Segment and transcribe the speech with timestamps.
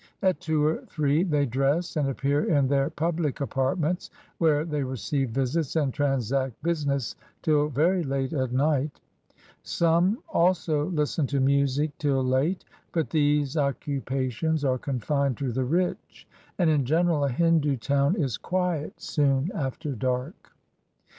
[0.23, 5.29] At two or three they dress, and appear in their pubUc apartments, where they receive
[5.29, 8.99] visits and transact business till very late at night.
[9.61, 16.27] Some also listen to music till late: but these occupations are confmed to the rich,
[16.57, 20.53] and in general a Hindu town is quiet soon after dark.